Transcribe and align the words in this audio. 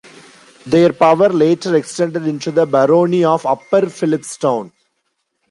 Their 0.65 0.93
power 0.93 1.29
later 1.29 1.75
extended 1.75 2.25
into 2.25 2.49
the 2.49 2.65
barony 2.65 3.23
of 3.23 3.45
Upper 3.45 3.81
Phillipstown. 3.87 4.71